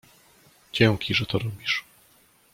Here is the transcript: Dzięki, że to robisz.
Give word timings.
Dzięki, 0.73 1.13
że 1.13 1.25
to 1.25 1.39
robisz. 1.39 1.83